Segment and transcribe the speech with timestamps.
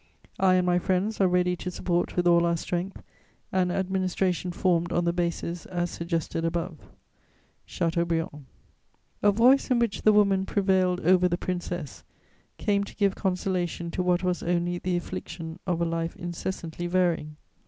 [0.39, 3.03] "I and my friends are ready to support with all our strength
[3.51, 6.79] an administration formed on the bases as suggested above.
[7.67, 8.45] "CHATEAUBRIAND."
[9.21, 12.03] A voice in which the woman prevailed over the princess
[12.57, 17.35] came to give consolation to what was only the affliction of a life incessantly varying.